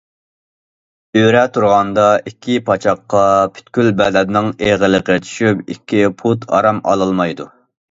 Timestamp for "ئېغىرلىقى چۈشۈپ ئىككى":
4.57-6.03